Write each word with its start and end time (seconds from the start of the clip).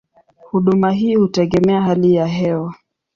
Huduma 0.43 0.91
hii 0.91 1.15
hutegemea 1.15 1.81
hali 1.81 2.13
ya 2.15 2.27
hewa. 2.27 2.75